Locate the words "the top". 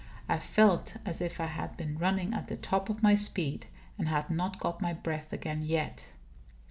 2.47-2.89